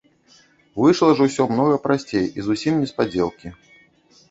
[0.83, 3.55] Выйшла ж усё многа прасцей і зусім неўспадзеўкі.